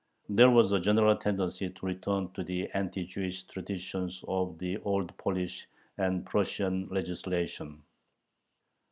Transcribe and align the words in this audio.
There 0.29 0.49
was 0.49 0.71
a 0.71 0.79
general 0.79 1.15
tendency 1.15 1.69
to 1.69 1.85
return 1.85 2.31
to 2.33 2.43
the 2.43 2.67
anti 2.73 3.05
Jewish 3.05 3.43
traditions 3.43 4.23
of 4.27 4.57
the 4.57 4.79
Old 4.79 5.15
Polish 5.19 5.67
and 5.99 6.25
Prussian 6.25 6.87
legislation. 6.89 7.83